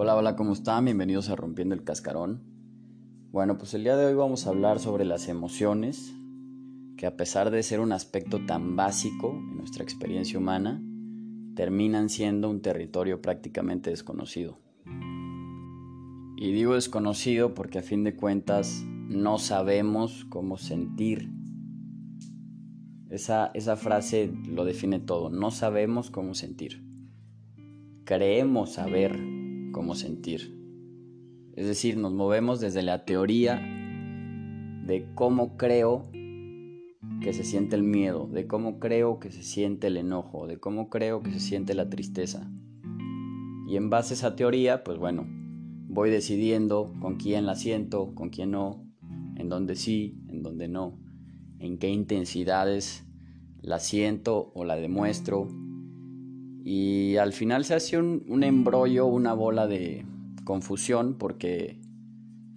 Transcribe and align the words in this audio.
Hola, 0.00 0.14
hola, 0.14 0.36
¿cómo 0.36 0.52
están? 0.52 0.84
Bienvenidos 0.84 1.28
a 1.28 1.34
Rompiendo 1.34 1.74
el 1.74 1.82
Cascarón. 1.82 2.40
Bueno, 3.32 3.58
pues 3.58 3.74
el 3.74 3.82
día 3.82 3.96
de 3.96 4.06
hoy 4.06 4.14
vamos 4.14 4.46
a 4.46 4.50
hablar 4.50 4.78
sobre 4.78 5.04
las 5.04 5.28
emociones, 5.28 6.14
que 6.96 7.04
a 7.04 7.16
pesar 7.16 7.50
de 7.50 7.64
ser 7.64 7.80
un 7.80 7.90
aspecto 7.90 8.46
tan 8.46 8.76
básico 8.76 9.32
en 9.32 9.56
nuestra 9.56 9.82
experiencia 9.82 10.38
humana, 10.38 10.80
terminan 11.56 12.10
siendo 12.10 12.48
un 12.48 12.62
territorio 12.62 13.20
prácticamente 13.20 13.90
desconocido. 13.90 14.60
Y 16.36 16.52
digo 16.52 16.74
desconocido 16.74 17.54
porque 17.54 17.80
a 17.80 17.82
fin 17.82 18.04
de 18.04 18.14
cuentas 18.14 18.84
no 19.08 19.38
sabemos 19.38 20.24
cómo 20.26 20.58
sentir 20.58 21.28
esa, 23.10 23.50
esa 23.52 23.74
frase 23.74 24.32
lo 24.46 24.64
define 24.64 25.00
todo. 25.00 25.28
No 25.28 25.50
sabemos 25.50 26.12
cómo 26.12 26.34
sentir. 26.34 26.84
Creemos 28.04 28.74
saber 28.74 29.37
cómo 29.72 29.94
sentir. 29.94 30.54
Es 31.54 31.66
decir, 31.66 31.96
nos 31.96 32.12
movemos 32.12 32.60
desde 32.60 32.82
la 32.82 33.04
teoría 33.04 33.56
de 34.84 35.06
cómo 35.14 35.56
creo 35.56 36.10
que 37.20 37.32
se 37.32 37.44
siente 37.44 37.76
el 37.76 37.82
miedo, 37.82 38.28
de 38.28 38.46
cómo 38.46 38.78
creo 38.78 39.18
que 39.18 39.30
se 39.30 39.42
siente 39.42 39.88
el 39.88 39.96
enojo, 39.96 40.46
de 40.46 40.58
cómo 40.58 40.88
creo 40.88 41.22
que 41.22 41.32
se 41.32 41.40
siente 41.40 41.74
la 41.74 41.90
tristeza. 41.90 42.50
Y 43.66 43.76
en 43.76 43.90
base 43.90 44.14
a 44.14 44.16
esa 44.16 44.36
teoría, 44.36 44.84
pues 44.84 44.98
bueno, 44.98 45.26
voy 45.88 46.10
decidiendo 46.10 46.94
con 47.00 47.16
quién 47.16 47.44
la 47.44 47.54
siento, 47.54 48.14
con 48.14 48.30
quién 48.30 48.52
no, 48.52 48.86
en 49.36 49.48
dónde 49.48 49.74
sí, 49.74 50.22
en 50.28 50.42
dónde 50.42 50.68
no 50.68 50.98
en 51.58 51.78
qué 51.78 51.88
intensidades 51.88 53.04
la 53.60 53.78
siento 53.80 54.52
o 54.54 54.64
la 54.64 54.76
demuestro. 54.76 55.48
Y 56.70 57.16
al 57.16 57.32
final 57.32 57.64
se 57.64 57.76
hace 57.76 57.96
un, 57.96 58.42
embrollo, 58.42 59.06
una 59.06 59.32
bola 59.32 59.66
de 59.66 60.04
confusión 60.44 61.14
porque 61.14 61.80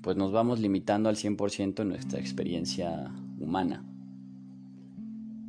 pues 0.01 0.17
nos 0.17 0.33
vamos 0.33 0.59
limitando 0.59 1.07
al 1.07 1.15
100% 1.15 1.79
en 1.79 1.87
nuestra 1.87 2.19
experiencia 2.19 3.09
humana. 3.39 3.85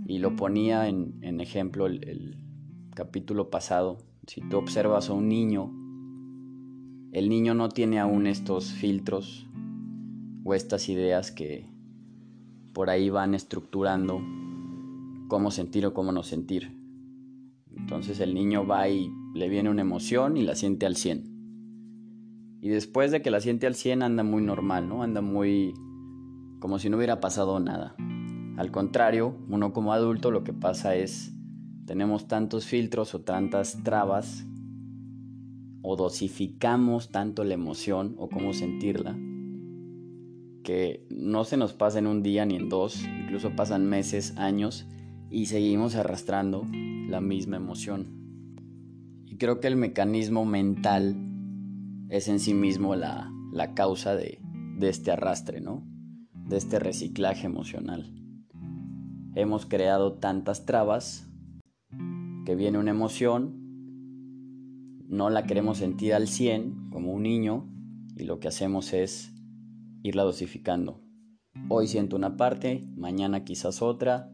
Y 0.07 0.21
lo 0.21 0.37
ponía 0.37 0.87
en, 0.87 1.41
ejemplo 1.41 1.87
el, 1.87 2.09
el, 2.09 2.37
capítulo 2.95 3.51
pasado. 3.51 3.99
Si 4.29 4.41
tú 4.43 4.59
observas 4.59 5.11
a 5.11 5.13
un 5.13 5.29
niño, 5.29 5.73
el 7.11 7.31
niño 7.31 7.55
no 7.55 7.69
tiene 7.69 7.99
aún 7.99 8.29
estos 8.29 8.71
filtros 8.71 9.49
o 10.45 10.55
estas 10.55 10.89
ideas 10.89 11.33
que, 11.33 11.69
por 12.73 12.91
ahí 12.91 13.11
van 13.11 13.35
estructurando 13.35 14.23
cómo 15.27 15.51
sentir 15.51 15.85
o 15.85 15.93
cómo 15.93 16.13
no 16.13 16.23
sentir. 16.23 16.81
Entonces 17.77 18.21
el 18.21 18.35
niño 18.35 18.67
va 18.67 18.89
y 18.89 19.11
le 19.35 19.49
viene 19.49 19.71
una 19.71 19.83
emoción 19.83 20.37
y 20.37 20.43
la 20.43 20.55
siente 20.55 20.87
al 20.87 20.97
100. 20.97 21.31
Y 22.61 22.69
después 22.69 23.11
de 23.11 23.23
que 23.23 23.31
la 23.31 23.41
siente 23.41 23.67
al 23.67 23.75
100 23.75 24.03
anda 24.03 24.23
muy 24.23 24.43
normal, 24.43 24.89
¿no? 24.89 25.03
Anda 25.03 25.21
muy 25.21 25.75
como 26.61 26.79
si 26.79 26.89
no 26.89 26.97
hubiera 26.97 27.21
pasado 27.21 27.59
nada. 27.59 27.97
Al 28.57 28.71
contrario, 28.71 29.37
uno 29.49 29.73
como 29.73 29.93
adulto 29.93 30.31
lo 30.31 30.45
que 30.45 30.53
pasa 30.53 30.95
es 30.95 31.35
tenemos 31.87 32.29
tantos 32.29 32.67
filtros 32.67 33.15
o 33.15 33.23
tantas 33.23 33.83
trabas 33.83 34.47
o 35.83 35.97
dosificamos 35.97 37.11
tanto 37.11 37.43
la 37.43 37.55
emoción 37.55 38.15
o 38.19 38.29
cómo 38.29 38.53
sentirla 38.53 39.17
que 40.63 41.05
no 41.11 41.45
se 41.45 41.57
nos 41.57 41.73
pasa 41.73 41.99
en 41.99 42.07
un 42.07 42.23
día 42.23 42.47
ni 42.47 42.57
en 42.57 42.69
dos, 42.69 43.05
incluso 43.21 43.55
pasan 43.55 43.89
meses, 43.89 44.35
años 44.37 44.87
y 45.31 45.47
seguimos 45.47 45.95
arrastrando 45.95 46.67
la 47.13 47.21
misma 47.21 47.59
emoción. 47.59 48.07
Y 49.27 49.37
creo 49.37 49.61
que 49.61 49.69
el 49.69 49.77
mecanismo 49.77 50.47
mental 50.47 51.15
es 52.09 52.27
en 52.27 52.41
sí 52.41 52.55
mismo 52.55 52.97
la, 52.97 53.31
causa 53.75 54.17
de, 54.17 54.41
de 54.79 54.89
este 54.89 55.13
arrastre, 55.13 55.61
¿no? 55.61 55.87
De 56.49 56.57
este 56.57 56.79
reciclaje 56.79 57.47
emocional. 57.47 58.15
Hemos 59.35 59.67
creado 59.67 60.15
tantas 60.15 60.65
trabas 60.65 61.31
que 62.47 62.57
viene 62.57 62.79
una 62.79 62.91
emoción, 62.91 63.59
no 65.07 65.29
la 65.29 65.45
queremos 65.45 65.79
sentir 65.79 66.15
al 66.15 66.29
100 66.29 66.89
como 66.91 67.13
un 67.13 67.25
niño 67.25 67.71
y 68.17 68.25
lo 68.25 68.41
que 68.41 68.49
hacemos 68.49 68.95
es 68.95 69.35
irla 70.03 70.23
dosificando. 70.23 71.03
Hoy 71.69 71.89
siento 71.89 72.17
una 72.17 72.39
parte, 72.39 72.89
mañana 72.97 73.45
quizás 73.45 73.83
otra, 73.83 74.33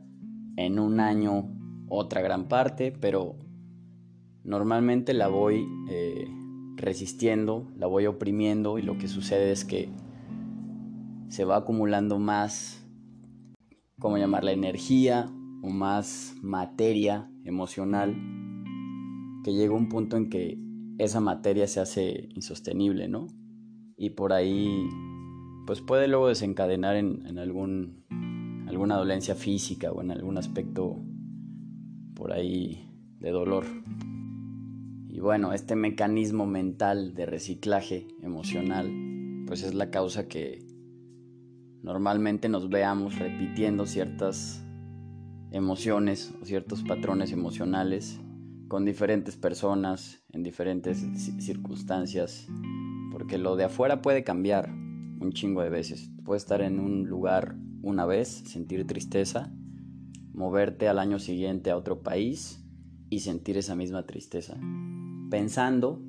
en 0.57 0.79
un 0.79 1.01
año 1.01 1.58
otra 1.89 2.21
gran 2.21 2.49
parte, 2.49 2.93
pero 2.93 3.37
normalmente 4.45 5.15
la 5.15 5.29
voy 5.29 5.67
eh, 5.91 6.27
resistiendo, 6.77 7.71
la 7.77 7.87
voy 7.87 8.07
oprimiendo 8.07 8.79
y 8.79 8.83
lo 8.83 8.99
que 8.99 9.09
sucede 9.09 9.53
es 9.53 9.65
que 9.65 9.91
se 11.29 11.45
va 11.45 11.57
acumulando 11.57 12.19
más, 12.19 12.85
¿cómo 13.99 14.17
llamarla? 14.17 14.53
Energía 14.53 15.31
o 15.63 15.69
más 15.69 16.35
materia 16.43 17.31
emocional 17.45 18.17
que 19.45 19.53
llega 19.53 19.75
un 19.75 19.89
punto 19.89 20.17
en 20.17 20.31
que 20.31 20.59
esa 20.99 21.21
materia 21.21 21.67
se 21.67 21.81
hace 21.81 22.29
insostenible, 22.35 23.09
¿no? 23.09 23.29
Y 23.97 24.11
por 24.11 24.33
ahí 24.33 24.89
pues 25.67 25.83
puede 25.83 26.09
luego 26.09 26.29
desencadenar 26.29 26.97
en, 26.97 27.39
algún, 27.39 28.05
alguna 28.67 28.97
dolencia 28.97 29.35
física 29.35 29.93
o 29.93 30.01
en 30.01 30.11
algún 30.11 30.39
aspecto 30.39 30.97
por 32.19 32.33
ahí 32.33 32.91
de 33.21 33.31
dolor. 33.31 33.65
Y 35.09 35.21
bueno, 35.21 35.53
este 35.53 35.77
mecanismo 35.77 36.47
mental 36.47 37.15
de 37.15 37.27
reciclaje 37.27 38.09
emocional, 38.23 38.91
pues 39.47 39.63
es 39.63 39.73
la 39.73 39.91
causa 39.91 40.27
que 40.29 40.67
normalmente 41.83 42.49
nos 42.49 42.69
veamos 42.69 43.19
repitiendo 43.19 43.87
ciertas 43.87 44.65
emociones 45.53 46.35
o 46.43 46.45
ciertos 46.45 46.83
patrones 46.83 47.33
emocionales 47.33 48.21
con 48.67 48.85
diferentes 48.85 49.37
personas, 49.37 50.23
en 50.33 50.43
diferentes 50.43 50.99
circunstancias, 51.39 52.49
porque 53.13 53.39
lo 53.39 53.57
de 53.57 53.65
afuera 53.65 54.03
puede 54.03 54.25
cambiar, 54.25 54.69
un 54.69 55.33
chingo 55.33 55.63
de 55.63 55.71
veces. 55.71 56.11
Puedes 56.25 56.43
estar 56.43 56.61
en 56.63 56.81
un 56.81 57.09
lugar 57.09 57.57
una 57.81 58.05
vez, 58.07 58.29
sentir 58.29 58.87
tristeza, 58.87 59.53
moverte 60.39 60.89
al 60.89 60.99
año 60.99 61.19
siguiente 61.19 61.71
a 61.71 61.77
otro 61.77 62.03
país 62.03 62.65
y 63.11 63.21
sentir 63.21 63.59
esa 63.59 63.75
misma 63.75 64.07
tristeza. 64.07 64.59
Pensando, 65.31 66.01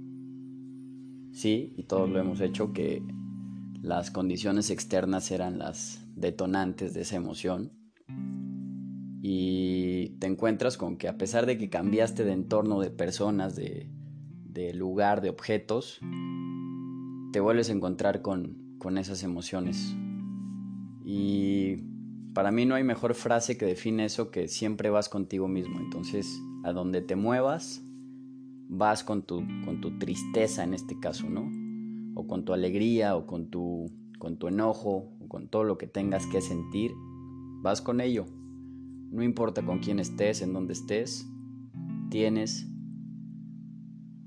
sí, 1.33 1.73
y 1.75 1.83
todos 1.83 2.09
lo 2.09 2.19
hemos 2.19 2.39
hecho, 2.39 2.71
que 2.71 3.03
las 3.81 4.11
condiciones 4.11 4.69
externas 4.69 5.31
eran 5.31 5.59
las 5.59 6.05
detonantes 6.15 6.93
de 6.93 7.01
esa 7.01 7.17
emoción. 7.17 7.73
Y 9.21 10.17
te 10.19 10.27
encuentras 10.27 10.77
con 10.77 10.95
que 10.97 11.09
a 11.09 11.17
pesar 11.17 11.45
de 11.45 11.57
que 11.57 11.69
cambiaste 11.69 12.23
de 12.23 12.31
entorno, 12.31 12.79
de 12.79 12.91
personas, 12.91 13.55
de, 13.55 13.89
de 14.45 14.73
lugar, 14.73 15.19
de 15.19 15.29
objetos, 15.29 15.99
te 17.33 17.41
vuelves 17.41 17.69
a 17.69 17.73
encontrar 17.73 18.21
con 18.21 18.69
con 18.79 18.97
esas 18.97 19.23
emociones. 19.23 19.95
Y 21.05 21.83
para 22.33 22.51
mí 22.51 22.65
no 22.65 22.75
hay 22.75 22.83
mejor 22.83 23.15
frase 23.15 23.57
que 23.57 23.65
define 23.65 24.05
eso 24.05 24.31
que 24.31 24.47
siempre 24.47 24.89
vas 24.89 25.09
contigo 25.09 25.47
mismo. 25.47 25.79
Entonces, 25.79 26.41
a 26.63 26.71
donde 26.71 27.01
te 27.01 27.15
muevas, 27.15 27.83
vas 28.67 29.03
con 29.03 29.23
tu, 29.23 29.43
con 29.65 29.81
tu 29.81 29.97
tristeza 29.97 30.63
en 30.63 30.73
este 30.73 30.99
caso, 30.99 31.29
¿no? 31.29 31.49
O 32.15 32.27
con 32.27 32.45
tu 32.45 32.53
alegría, 32.53 33.15
o 33.15 33.25
con 33.25 33.49
tu, 33.49 33.91
con 34.19 34.37
tu 34.37 34.47
enojo, 34.47 35.17
o 35.19 35.27
con 35.27 35.47
todo 35.47 35.63
lo 35.63 35.77
que 35.77 35.87
tengas 35.87 36.25
que 36.27 36.41
sentir, 36.41 36.91
vas 37.61 37.81
con 37.81 38.01
ello. 38.01 38.25
No 39.11 39.23
importa 39.23 39.63
con 39.63 39.79
quién 39.79 39.99
estés, 39.99 40.41
en 40.41 40.53
dónde 40.53 40.73
estés, 40.73 41.27
tienes 42.09 42.67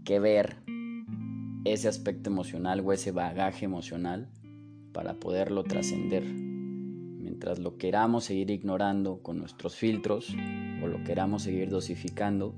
que 0.04 0.18
ver 0.18 0.56
ese 1.64 1.86
aspecto 1.86 2.30
emocional 2.30 2.80
o 2.84 2.92
ese 2.92 3.12
bagaje 3.12 3.64
emocional 3.64 4.28
para 4.92 5.14
poderlo 5.20 5.62
trascender. 5.62 6.51
Mientras 7.42 7.58
lo 7.58 7.76
queramos 7.76 8.26
seguir 8.26 8.52
ignorando 8.52 9.20
con 9.20 9.38
nuestros 9.38 9.74
filtros 9.74 10.32
o 10.80 10.86
lo 10.86 11.02
queramos 11.02 11.42
seguir 11.42 11.70
dosificando, 11.70 12.54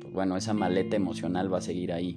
pues 0.00 0.14
bueno, 0.14 0.34
esa 0.38 0.54
maleta 0.54 0.96
emocional 0.96 1.52
va 1.52 1.58
a 1.58 1.60
seguir 1.60 1.92
ahí. 1.92 2.16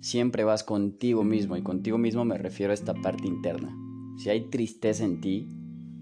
Siempre 0.00 0.44
vas 0.44 0.62
contigo 0.62 1.24
mismo 1.24 1.56
y 1.56 1.62
contigo 1.62 1.96
mismo 1.96 2.26
me 2.26 2.36
refiero 2.36 2.72
a 2.72 2.74
esta 2.74 2.92
parte 2.92 3.26
interna. 3.26 3.74
Si 4.18 4.28
hay 4.28 4.50
tristeza 4.50 5.06
en 5.06 5.22
ti, 5.22 5.48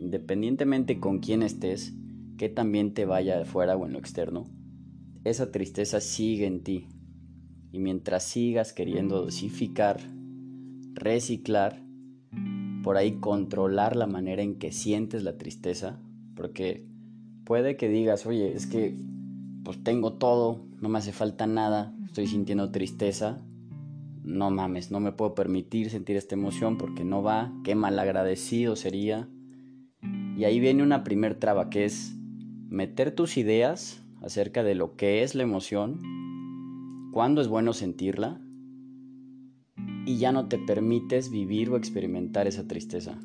independientemente 0.01 0.99
con 0.99 1.21
quién 1.21 1.45
estés, 1.45 1.95
que 2.37 2.49
también 2.49 2.93
te 2.93 3.05
vaya 3.05 3.39
de 3.39 3.45
fuera 3.45 3.77
o 3.77 3.87
en 3.87 3.93
lo 3.93 4.01
externo, 4.01 4.47
esa 5.23 5.53
tristeza 5.53 6.01
sigue 6.01 6.47
en 6.47 6.65
ti. 6.65 6.89
Y 7.71 7.79
mientras 7.79 8.25
sigas 8.25 8.73
queriendo 8.73 9.23
dosificar, 9.23 10.01
reciclar, 10.95 11.89
por 12.83 12.97
ahí 12.97 13.13
controlar 13.21 13.97
la 13.97 14.07
manera 14.07 14.43
en 14.43 14.59
que 14.59 14.73
sientes 14.73 15.23
la 15.23 15.37
tristeza, 15.37 16.01
porque 16.35 16.87
puede 17.45 17.77
que 17.77 17.89
digas, 17.89 18.27
oye, 18.27 18.55
es 18.55 18.67
que 18.67 18.97
pues 19.65 19.83
tengo 19.83 20.15
todo, 20.15 20.65
no 20.81 20.89
me 20.89 20.99
hace 20.99 21.13
falta 21.13 21.47
nada, 21.47 21.95
estoy 22.07 22.27
sintiendo 22.27 22.71
tristeza, 22.71 23.43
no 24.23 24.51
mames, 24.51 24.91
no 24.91 25.01
me 25.01 25.13
puedo 25.13 25.35
permitir 25.35 25.91
sentir 25.91 26.17
esta 26.17 26.35
emoción 26.35 26.79
porque 26.79 27.05
no 27.05 27.23
va, 27.23 27.53
qué 27.65 27.75
malagradecido 27.75 28.77
sería. 28.77 29.29
Y 30.37 30.45
ahí 30.45 30.61
viene 30.61 30.83
una 30.83 31.05
primer 31.05 31.35
traba 31.35 31.69
que 31.71 31.85
es 31.85 32.17
meter 32.69 33.15
tus 33.15 33.37
ideas 33.37 34.03
acerca 34.23 34.63
de 34.63 34.75
lo 34.75 34.97
que 34.97 35.23
es 35.23 35.35
la 35.35 35.43
emoción, 35.43 36.01
cuándo 37.13 37.41
es 37.41 37.49
bueno 37.49 37.73
sentirla 37.73 38.41
y 40.11 40.19
ya 40.19 40.33
no 40.33 40.49
te 40.49 40.59
permites 40.59 41.31
vivir 41.31 41.71
o 41.71 41.77
experimentar 41.77 42.49
esa 42.49 42.67
tristeza. 42.67 43.17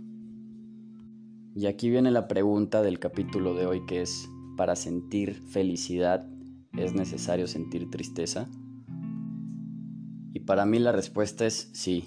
Y 1.55 1.65
aquí 1.65 1.89
viene 1.89 2.11
la 2.11 2.27
pregunta 2.27 2.83
del 2.83 2.99
capítulo 2.99 3.55
de 3.55 3.65
hoy 3.65 3.87
que 3.87 4.03
es, 4.03 4.29
¿para 4.55 4.75
sentir 4.75 5.33
felicidad 5.33 6.29
es 6.77 6.93
necesario 6.93 7.47
sentir 7.47 7.89
tristeza? 7.89 8.47
Y 10.31 10.41
para 10.41 10.67
mí 10.67 10.77
la 10.77 10.91
respuesta 10.91 11.47
es 11.47 11.71
sí. 11.73 12.05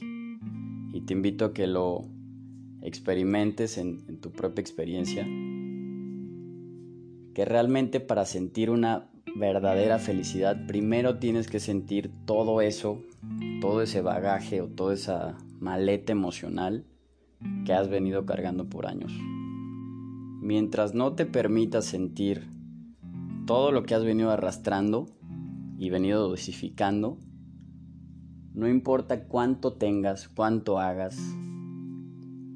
Y 0.93 1.01
te 1.01 1.13
invito 1.13 1.47
a 1.47 1.53
que 1.53 1.67
lo 1.67 2.05
experimentes 2.81 3.79
en, 3.79 4.21
tu 4.21 4.31
propia 4.31 4.61
experiencia. 4.61 5.25
Que 7.35 7.45
realmente 7.45 7.99
para 7.99 8.25
sentir 8.27 8.71
una 8.71 9.11
verdadera 9.37 9.99
felicidad, 9.99 10.67
primero 10.67 11.19
tienes 11.19 11.49
que 11.49 11.61
sentir 11.61 12.11
todo 12.25 12.61
eso, 12.61 13.03
todo 13.61 13.83
ese 13.83 14.01
bagaje 14.03 14.61
o 14.61 14.69
toda 14.69 14.95
esa 14.95 15.39
maleta 15.61 16.13
emocional 16.13 16.85
que 17.65 17.73
has 17.73 17.89
venido 17.89 18.27
cargando 18.27 18.69
por 18.69 18.87
años. 18.87 19.13
Mientras 20.41 20.95
no 20.95 21.15
te 21.15 21.27
permitas 21.27 21.85
sentir 21.85 22.49
todo 23.47 23.73
lo 23.73 23.85
que 23.85 23.95
has 23.95 24.05
venido 24.05 24.31
arrastrando 24.31 25.07
y 25.79 25.91
venido 25.91 26.29
dosificando, 26.29 27.19
no 28.55 28.69
importa 28.69 29.25
cuánto 29.25 29.75
tengas, 29.75 30.29
cuánto 30.29 30.79
hagas, 30.81 31.17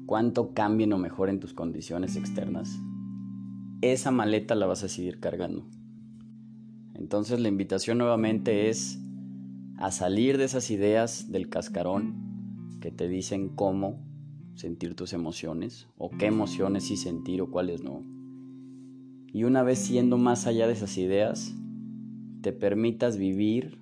cuánto 0.05 0.53
cambien 0.53 0.91
o 0.93 0.97
mejoren 0.97 1.39
tus 1.39 1.53
condiciones 1.53 2.15
externas, 2.15 2.77
esa 3.81 4.11
maleta 4.11 4.55
la 4.55 4.65
vas 4.65 4.83
a 4.83 4.89
seguir 4.89 5.19
cargando. 5.19 5.65
Entonces 6.95 7.39
la 7.39 7.49
invitación 7.49 7.97
nuevamente 7.97 8.69
es 8.69 8.99
a 9.77 9.91
salir 9.91 10.37
de 10.37 10.45
esas 10.45 10.71
ideas 10.71 11.31
del 11.31 11.49
cascarón 11.49 12.77
que 12.79 12.91
te 12.91 13.07
dicen 13.07 13.49
cómo 13.49 14.05
sentir 14.55 14.95
tus 14.95 15.13
emociones 15.13 15.87
o 15.97 16.09
qué 16.09 16.27
emociones 16.27 16.85
sí 16.85 16.97
sentir 16.97 17.41
o 17.41 17.49
cuáles 17.49 17.83
no. 17.83 18.03
Y 19.33 19.45
una 19.45 19.63
vez 19.63 19.79
siendo 19.79 20.17
más 20.17 20.45
allá 20.45 20.67
de 20.67 20.73
esas 20.73 20.97
ideas, 20.97 21.55
te 22.41 22.51
permitas 22.51 23.17
vivir 23.17 23.79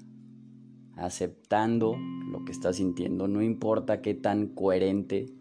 aceptando 0.95 1.97
lo 2.31 2.45
que 2.45 2.51
estás 2.51 2.77
sintiendo, 2.77 3.27
no 3.27 3.41
importa 3.41 4.01
qué 4.01 4.13
tan 4.13 4.47
coherente 4.47 5.33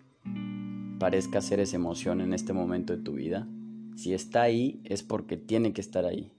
parezca 0.99 1.41
ser 1.41 1.61
esa 1.61 1.77
emoción 1.77 2.21
en 2.21 2.33
este 2.33 2.53
momento 2.53 2.97
de 2.97 3.03
tu 3.03 3.13
vida, 3.13 3.49
si 3.95 4.15
está 4.15 4.43
ahí 4.43 4.81
es 4.85 5.03
porque 5.03 5.37
tiene 5.37 5.73
que 5.73 5.81
estar 5.81 6.05
ahí. 6.07 6.33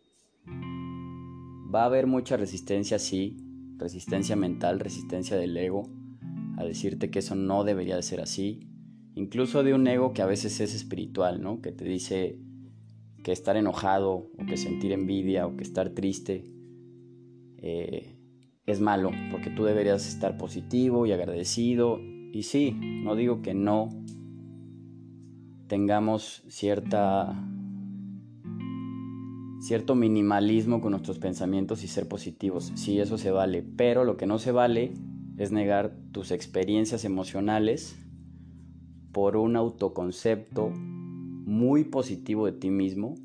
Va 1.73 1.83
a 1.83 1.85
haber 1.85 2.07
mucha 2.07 2.37
resistencia, 2.37 2.99
sí, 2.99 3.37
resistencia 3.77 4.35
mental, 4.35 4.79
resistencia 4.79 5.37
del 5.37 5.55
ego, 5.55 5.89
a 6.57 6.63
decirte 6.63 7.09
que 7.09 7.19
eso 7.19 7.35
no 7.35 7.63
debería 7.63 7.95
de 7.95 8.03
ser 8.03 8.21
así, 8.21 8.67
incluso 9.15 9.63
de 9.63 9.73
un 9.73 9.87
ego 9.87 10.13
que 10.13 10.21
a 10.21 10.25
veces 10.25 10.59
es 10.59 10.73
espiritual, 10.73 11.41
¿no? 11.41 11.61
Que 11.61 11.71
te 11.71 11.85
dice 11.85 12.37
que 13.23 13.31
estar 13.31 13.55
enojado 13.55 14.31
o 14.37 14.45
que 14.47 14.57
sentir 14.57 14.91
envidia 14.91 15.47
o 15.47 15.55
que 15.55 15.63
estar 15.63 15.91
triste 15.91 16.43
eh, 17.57 18.17
es 18.65 18.81
malo, 18.81 19.11
porque 19.31 19.49
tú 19.49 19.63
deberías 19.63 20.07
estar 20.07 20.37
positivo 20.37 21.05
y 21.05 21.11
agradecido. 21.11 21.99
Y 22.33 22.43
sí, 22.43 22.75
no 22.79 23.15
digo 23.15 23.41
que 23.41 23.53
no 23.53 23.89
tengamos 25.67 26.43
cierta 26.47 27.47
cierto 29.61 29.93
minimalismo 29.93 30.81
con 30.81 30.91
nuestros 30.91 31.19
pensamientos 31.19 31.83
y 31.83 31.87
ser 31.87 32.07
positivos. 32.07 32.71
Sí, 32.75 32.99
eso 32.99 33.17
se 33.17 33.29
vale, 33.29 33.61
pero 33.61 34.03
lo 34.03 34.17
que 34.17 34.25
no 34.25 34.39
se 34.39 34.51
vale 34.51 34.93
es 35.37 35.51
negar 35.51 35.95
tus 36.11 36.31
experiencias 36.31 37.05
emocionales 37.05 37.95
por 39.11 39.37
un 39.37 39.55
autoconcepto 39.55 40.69
muy 40.69 41.83
positivo 41.83 42.47
de 42.47 42.53
ti 42.53 42.71
mismo, 42.71 43.15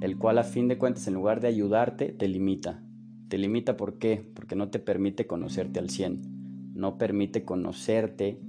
el 0.00 0.16
cual 0.16 0.38
a 0.38 0.44
fin 0.44 0.68
de 0.68 0.78
cuentas 0.78 1.06
en 1.06 1.14
lugar 1.14 1.40
de 1.40 1.48
ayudarte 1.48 2.12
te 2.12 2.26
limita. 2.26 2.82
Te 3.28 3.36
limita 3.36 3.76
¿por 3.76 3.98
qué? 3.98 4.24
Porque 4.34 4.56
no 4.56 4.70
te 4.70 4.78
permite 4.78 5.26
conocerte 5.26 5.80
al 5.80 5.90
100. 5.90 6.72
No 6.74 6.96
permite 6.96 7.44
conocerte, 7.44 8.40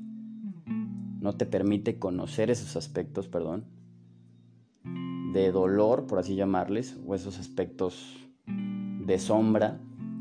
no 1.19 1.33
te 1.33 1.45
permite 1.45 1.99
conocer 1.99 2.49
esos 2.49 2.77
aspectos, 2.77 3.27
perdón, 3.27 3.65
de 5.33 5.51
dolor, 5.51 6.07
por 6.07 6.19
así 6.19 6.35
llamarles, 6.35 6.97
o 7.05 7.15
esos 7.15 7.39
aspectos 7.39 8.17
de 8.45 9.19
sombra 9.19 9.79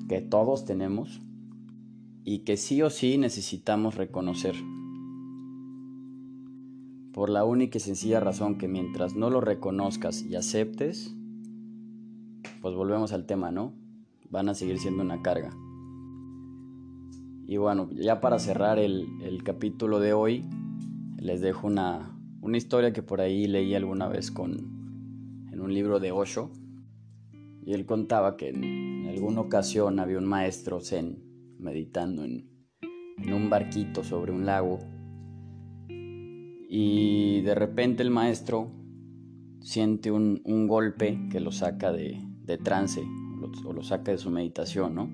que 0.08 0.20
todos 0.20 0.64
tenemos 0.64 1.20
y 2.24 2.40
que 2.40 2.56
sí 2.56 2.82
o 2.82 2.90
sí 2.90 3.18
necesitamos 3.18 3.94
reconocer. 3.94 4.54
Por 7.12 7.30
la 7.30 7.44
única 7.44 7.78
y 7.78 7.80
sencilla 7.80 8.20
razón 8.20 8.58
que 8.58 8.68
mientras 8.68 9.16
no 9.16 9.30
lo 9.30 9.40
reconozcas 9.40 10.22
y 10.22 10.36
aceptes, 10.36 11.14
pues 12.60 12.74
volvemos 12.74 13.12
al 13.12 13.26
tema, 13.26 13.50
¿no? 13.50 13.72
van 14.30 14.48
a 14.48 14.54
seguir 14.54 14.78
siendo 14.78 15.02
una 15.02 15.22
carga. 15.22 15.50
Y 17.46 17.56
bueno, 17.56 17.88
ya 17.92 18.20
para 18.20 18.38
cerrar 18.38 18.78
el, 18.78 19.08
capítulo 19.42 20.00
de 20.00 20.12
hoy, 20.12 20.44
les 21.18 21.40
dejo 21.40 21.66
una, 21.66 22.14
historia 22.54 22.92
que 22.92 23.02
por 23.02 23.20
ahí 23.20 23.46
leí 23.46 23.74
alguna 23.74 24.08
vez 24.08 24.30
con, 24.30 24.77
en 25.58 25.64
un 25.64 25.74
libro 25.74 25.98
de 25.98 26.12
Osho. 26.12 26.52
Y 27.64 27.74
él 27.74 27.84
contaba 27.84 28.36
que 28.36 28.50
en, 28.50 29.08
alguna 29.08 29.40
ocasión 29.40 29.98
había 29.98 30.18
un 30.18 30.24
maestro 30.24 30.80
zen 30.80 31.24
meditando 31.58 32.22
en, 32.24 32.48
un 33.32 33.50
barquito 33.50 34.04
sobre 34.04 34.30
un 34.30 34.46
lago. 34.46 34.78
Y 36.70 37.40
de 37.40 37.54
repente 37.56 38.04
el 38.04 38.10
maestro 38.10 38.70
siente 39.60 40.12
un, 40.12 40.66
golpe 40.68 41.18
que 41.30 41.40
lo 41.40 41.50
saca 41.50 41.90
de, 41.90 42.20
de 42.44 42.58
trance, 42.58 43.02
o 43.64 43.72
lo 43.72 43.82
saca 43.82 44.12
de 44.12 44.18
su 44.18 44.30
meditación, 44.30 44.94
¿no? 44.94 45.10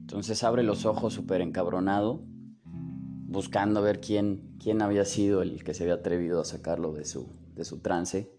Entonces 0.00 0.42
abre 0.42 0.64
los 0.64 0.86
ojos 0.86 1.14
súper 1.14 1.40
encabronado, 1.40 2.24
buscando 2.64 3.80
ver 3.82 4.00
quién, 4.00 4.56
quién 4.60 4.82
había 4.82 5.04
sido 5.04 5.42
el 5.42 5.62
que 5.62 5.74
se 5.74 5.84
había 5.84 5.94
atrevido 5.94 6.40
a 6.40 6.44
sacarlo 6.44 6.92
de 6.92 7.04
su, 7.04 7.28
de 7.54 7.64
su 7.64 7.78
trance. 7.78 8.35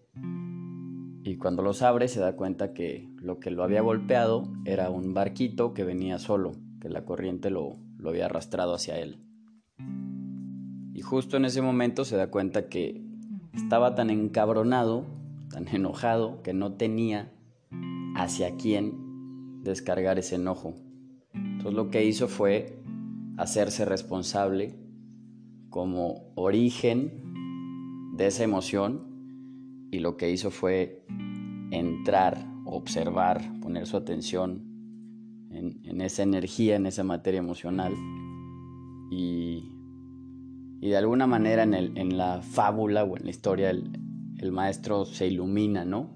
Y 1.24 1.36
cuando 1.36 1.62
los 1.62 1.82
abre 1.82 2.08
se 2.08 2.20
da 2.20 2.36
cuenta 2.36 2.72
que 2.72 3.08
lo 3.16 3.38
que 3.38 3.50
lo 3.50 3.62
había 3.62 3.82
golpeado 3.82 4.50
era 4.64 4.90
un 4.90 5.14
barquito 5.14 5.74
que 5.74 5.84
venía 5.84 6.18
solo, 6.18 6.52
que 6.80 6.88
la 6.88 7.04
corriente 7.04 7.50
lo, 7.50 7.76
lo 7.98 8.10
había 8.10 8.26
arrastrado 8.26 8.74
hacia 8.74 8.98
él. 8.98 9.24
Y 10.94 11.02
justo 11.02 11.36
en 11.36 11.44
ese 11.44 11.62
momento 11.62 12.04
se 12.04 12.16
da 12.16 12.30
cuenta 12.30 12.68
que 12.68 13.04
estaba 13.52 13.94
tan 13.94 14.10
encabronado, 14.10 15.04
tan 15.50 15.68
enojado, 15.68 16.42
que 16.42 16.52
no 16.52 16.74
tenía 16.74 17.32
hacia 18.16 18.56
quién 18.56 19.62
descargar 19.62 20.18
ese 20.18 20.36
enojo. 20.36 20.74
Entonces 21.34 21.74
lo 21.74 21.90
que 21.90 22.04
hizo 22.04 22.28
fue 22.28 22.80
hacerse 23.36 23.84
responsable 23.84 24.74
como 25.70 26.32
origen 26.34 27.12
de 28.16 28.26
esa 28.26 28.42
emoción 28.42 29.07
y 29.90 29.98
lo 30.00 30.16
que 30.16 30.30
hizo 30.30 30.50
fue 30.50 31.04
entrar, 31.70 32.46
observar, 32.64 33.60
poner 33.60 33.86
su 33.86 33.96
atención 33.96 34.64
en, 35.50 36.00
esa 36.00 36.22
energía, 36.22 36.76
en 36.76 36.86
esa 36.86 37.04
materia 37.04 37.38
emocional 37.38 37.94
y, 39.10 39.74
de 40.80 40.96
alguna 40.96 41.26
manera 41.26 41.64
en, 41.64 41.74
en, 41.74 42.16
la 42.16 42.40
fábula 42.40 43.04
o 43.04 43.16
en 43.16 43.24
la 43.24 43.30
historia 43.30 43.70
el, 43.70 43.90
el 44.38 44.52
maestro 44.52 45.04
se 45.04 45.26
ilumina, 45.26 45.84
¿no? 45.84 46.10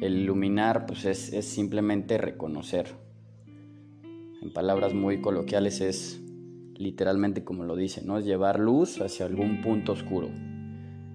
El 0.00 0.18
iluminar 0.18 0.86
pues 0.86 1.04
es, 1.04 1.44
simplemente 1.44 2.18
reconocer. 2.18 2.88
En 4.42 4.52
palabras 4.52 4.94
muy 4.94 5.20
coloquiales 5.20 5.80
es 5.80 6.20
literalmente 6.76 7.44
como 7.44 7.64
lo 7.64 7.76
dice, 7.76 8.02
¿no? 8.04 8.18
Es 8.18 8.24
llevar 8.24 8.58
luz 8.58 9.00
hacia 9.00 9.26
algún 9.26 9.60
punto 9.60 9.92
oscuro. 9.92 10.30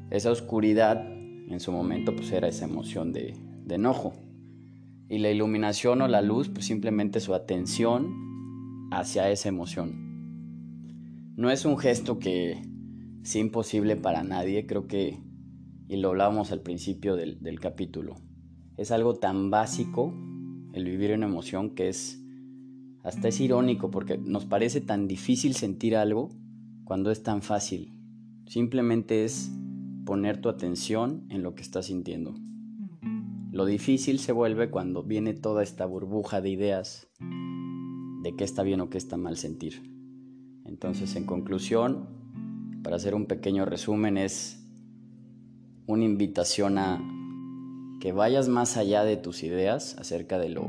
Esa 0.09 0.31
oscuridad 0.31 1.07
en 1.50 1.60
su 1.60 1.72
momento 1.72 2.15
pues 2.15 2.32
era 2.32 2.48
esa 2.48 2.65
emoción 2.65 3.12
de, 3.12 3.36
de 3.65 3.75
enojo. 3.75 4.13
Y 5.10 5.18
la 5.18 5.32
iluminación 5.32 6.01
o 6.01 6.08
la 6.08 6.22
luz 6.22 6.50
pues 6.50 6.65
simplemente 6.65 7.20
su 7.20 7.34
atención 7.34 8.88
hacia 8.91 9.29
esa 9.29 9.50
emoción. 9.50 11.34
No 11.36 11.50
es 11.50 11.65
un 11.65 11.77
gesto 11.77 12.20
que 12.20 12.62
sea 13.24 13.41
imposible 13.41 13.96
para 13.96 14.24
nadie, 14.24 14.65
creo 14.65 14.88
que, 14.88 15.20
y 15.88 15.98
lo 15.98 16.10
hablábamos 16.10 16.51
al 16.51 16.62
principio 16.62 17.15
del, 17.15 17.41
del 17.41 17.60
capítulo, 17.60 18.15
es 18.77 18.91
algo 18.91 19.15
tan 19.15 19.50
básico 19.50 20.13
el 20.74 20.86
vivir 20.86 21.13
una 21.13 21.25
emoción 21.25 21.75
que 21.75 21.89
es 21.89 22.24
hasta 23.03 23.29
es 23.29 23.39
irónico 23.39 23.91
porque 23.91 24.18
nos 24.18 24.46
parece 24.46 24.82
tan 24.82 25.08
difícil 25.08 25.56
sentir 25.56 25.96
algo 25.96 26.29
cuando 26.84 27.12
es 27.12 27.24
tan 27.24 27.41
fácil. 27.41 27.94
Simplemente 28.46 29.24
es 29.24 29.51
poner 30.10 30.42
tu 30.42 30.50
atención 30.50 31.28
en 31.30 31.44
lo 31.44 31.54
que 31.54 31.62
estás 31.62 31.86
sintiendo. 31.86 32.34
Lo 33.51 33.68
difícil 33.68 34.18
se 34.18 34.32
vuelve 34.32 34.72
cuando 34.72 35.04
viene 35.04 35.36
toda 35.36 35.62
esta 35.62 35.86
burbuja 35.86 36.42
de 36.42 36.50
ideas 36.50 37.12
de 38.24 38.36
qué 38.36 38.44
está 38.44 38.63
bien 38.63 38.82
o 38.82 38.89
qué 38.89 38.98
está 38.98 39.18
mal 39.18 39.38
sentir. 39.38 39.84
Entonces, 40.66 41.16
en 41.16 41.28
conclusión, 41.28 42.08
para 42.82 42.96
hacer 42.96 43.13
un 43.13 43.28
pequeño 43.28 43.66
resumen, 43.66 44.18
es 44.18 44.68
una 45.86 46.06
invitación 46.06 46.80
a 46.80 47.00
que 48.01 48.12
vayas 48.12 48.50
más 48.50 48.78
allá 48.78 49.04
de 49.04 49.16
tus 49.16 49.44
ideas 49.44 49.96
acerca 50.00 50.39
de 50.39 50.50
lo 50.50 50.66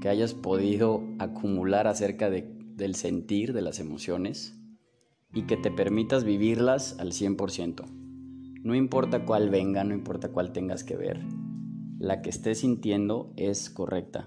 que 0.00 0.08
hayas 0.08 0.32
podido 0.32 1.02
acumular 1.18 1.86
acerca 1.88 2.30
del 2.30 2.94
sentir, 2.94 3.52
de 3.52 3.60
las 3.60 3.80
emociones, 3.80 4.58
y 5.34 5.42
que 5.42 5.58
te 5.58 5.70
permitas 5.70 6.24
vivirlas 6.24 6.98
al 6.98 7.12
100%. 7.12 8.03
No 8.64 8.74
importa 8.74 9.26
cuál 9.26 9.50
venga, 9.50 9.84
no 9.84 9.92
importa 9.92 10.30
cuál 10.30 10.50
tengas 10.50 10.84
que 10.84 10.96
ver, 10.96 11.20
la 11.98 12.22
que 12.22 12.30
estés 12.30 12.60
sintiendo 12.60 13.30
es 13.36 13.68
correcta. 13.68 14.26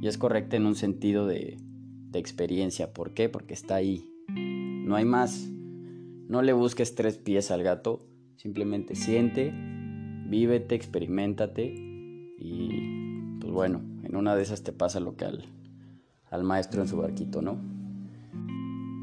Y 0.00 0.06
es 0.06 0.18
correcta 0.18 0.56
en 0.56 0.66
un 0.66 0.76
sentido 0.76 1.26
de, 1.26 1.58
experiencia. 2.14 2.94
¿Por 2.94 3.12
qué? 3.12 3.28
Porque 3.28 3.52
está 3.52 3.74
ahí. 3.74 4.08
No 4.28 4.94
hay 4.96 5.04
más. 5.04 5.50
No 6.28 6.40
le 6.40 6.54
busques 6.54 6.94
tres 6.94 7.18
pies 7.18 7.50
al 7.50 7.62
gato. 7.62 8.06
Simplemente 8.36 8.94
siente, 8.94 9.52
vívete, 9.52 10.76
experimentate 10.76 11.74
y 12.38 13.36
pues 13.40 13.52
bueno, 13.52 13.82
en 14.04 14.16
una 14.16 14.34
de 14.34 14.42
esas 14.42 14.62
te 14.62 14.72
pasa 14.72 14.98
lo 15.00 15.16
que 15.16 15.26
al, 15.26 15.44
al 16.30 16.42
maestro 16.42 16.80
en 16.80 16.88
su 16.88 16.96
barquito, 16.96 17.42
¿no? 17.42 17.58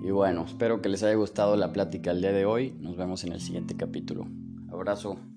Y 0.01 0.09
bueno, 0.09 0.45
espero 0.45 0.81
que 0.81 0.89
les 0.89 1.03
haya 1.03 1.15
gustado 1.15 1.55
la 1.55 1.71
plática 1.71 2.09
el 2.11 2.21
día 2.21 2.31
de 2.31 2.45
hoy. 2.45 2.73
Nos 2.79 2.97
vemos 2.97 3.23
en 3.25 3.33
el 3.33 3.41
siguiente 3.41 3.75
capítulo. 3.75 4.25
Abrazo. 4.83 5.32